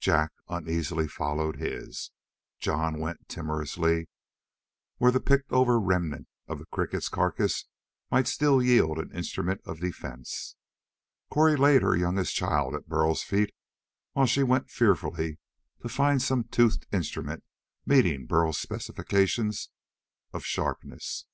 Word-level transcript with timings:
Jak 0.00 0.34
uneasily 0.50 1.08
followed 1.08 1.56
his. 1.56 2.10
Jon 2.60 2.98
went 3.00 3.26
timorously 3.26 4.10
where 4.98 5.10
the 5.10 5.18
picked 5.18 5.50
over 5.50 5.80
remnant 5.80 6.28
of 6.46 6.58
the 6.58 6.66
cricket's 6.66 7.08
carcass 7.08 7.64
might 8.10 8.28
still 8.28 8.62
yield 8.62 8.98
an 8.98 9.10
instrument 9.12 9.62
of 9.64 9.80
defense. 9.80 10.56
Cori 11.30 11.56
laid 11.56 11.80
her 11.80 11.96
youngest 11.96 12.34
child 12.34 12.74
at 12.74 12.86
Burl's 12.86 13.22
feet 13.22 13.54
while 14.12 14.26
she 14.26 14.42
went 14.42 14.68
fearfully 14.68 15.38
to 15.80 15.88
find 15.88 16.20
some 16.20 16.44
toothed 16.44 16.86
instrument 16.92 17.42
meeting 17.86 18.26
Burl's 18.26 18.58
specification 18.58 19.52
of 20.34 20.44
sharpness. 20.44 21.24